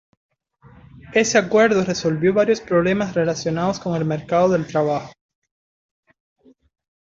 Ese 1.13 1.37
acuerdo 1.37 1.83
resolvió 1.83 2.33
varios 2.33 2.59
problemas 2.59 3.13
relacionados 3.13 3.79
con 3.79 3.95
el 3.95 4.03
mercado 4.03 4.49
del 4.49 4.65
trabajo. 4.65 5.13